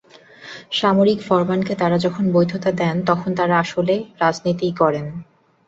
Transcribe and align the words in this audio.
সামরিক 0.71 1.19
ফরমানকে 1.27 1.73
তাঁরা 1.75 1.97
যখন 1.97 2.23
বৈধতা 2.31 2.71
দেন, 2.79 2.95
তখন 3.05 3.29
তাঁরা 3.35 3.55
আসলে 3.59 3.93
রাজনীতিই 4.21 4.73
করেন। 4.73 5.05